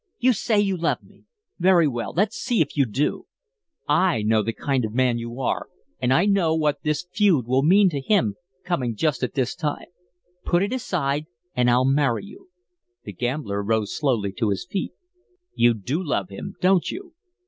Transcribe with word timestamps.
"You 0.17 0.33
say 0.33 0.59
you 0.59 0.77
love 0.77 1.03
me. 1.03 1.25
Very 1.59 1.87
well 1.87 2.11
let's 2.17 2.35
see 2.35 2.59
if 2.59 2.75
you 2.75 2.87
do. 2.87 3.27
I 3.87 4.23
know 4.23 4.41
the 4.41 4.51
kind 4.51 4.83
of 4.83 4.93
a 4.93 4.95
man 4.95 5.19
you 5.19 5.39
are 5.39 5.67
and 6.01 6.11
I 6.11 6.25
know 6.25 6.55
what 6.55 6.81
this 6.81 7.05
feud 7.13 7.45
will 7.45 7.61
mean 7.61 7.87
to 7.91 8.01
him, 8.01 8.33
coming 8.65 8.95
just 8.95 9.21
at 9.21 9.35
this 9.35 9.53
time. 9.53 9.89
Put 10.43 10.63
it 10.63 10.73
aside 10.73 11.27
and 11.53 11.69
I'll 11.69 11.85
marry 11.85 12.25
you." 12.25 12.49
The 13.03 13.13
gambler 13.13 13.61
rose 13.61 13.95
slowly 13.95 14.31
to 14.39 14.49
his 14.49 14.65
feet. 14.65 14.93
"You 15.53 15.75
do 15.75 16.03
love 16.03 16.29
him, 16.29 16.55
don't 16.59 16.89
you?" 16.89 17.13